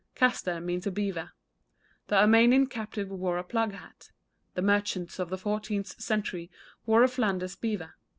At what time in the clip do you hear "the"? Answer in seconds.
2.07-2.15, 4.55-4.63, 5.29-5.37